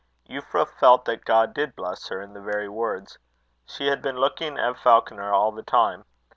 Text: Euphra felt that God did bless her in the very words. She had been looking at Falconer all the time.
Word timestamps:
Euphra 0.27 0.67
felt 0.67 1.05
that 1.05 1.25
God 1.25 1.53
did 1.53 1.75
bless 1.75 2.07
her 2.07 2.23
in 2.23 2.33
the 2.33 2.41
very 2.41 2.67
words. 2.67 3.19
She 3.67 3.85
had 3.85 4.01
been 4.01 4.17
looking 4.17 4.57
at 4.57 4.79
Falconer 4.79 5.31
all 5.31 5.51
the 5.51 5.61
time. 5.61 6.05